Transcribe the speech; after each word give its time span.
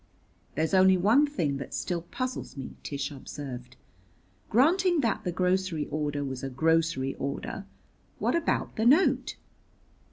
"There's 0.55 0.73
only 0.73 0.97
one 0.97 1.27
thing 1.27 1.57
that 1.57 1.75
still 1.75 2.01
puzzles 2.01 2.57
me," 2.57 2.75
Tish 2.81 3.11
observed: 3.11 3.75
"granting 4.49 5.01
that 5.01 5.23
the 5.23 5.31
grocery 5.31 5.85
order 5.89 6.23
was 6.23 6.41
a 6.43 6.49
grocery 6.49 7.13
order, 7.19 7.67
what 8.17 8.33
about 8.35 8.77
the 8.77 8.85
note?" 8.87 9.35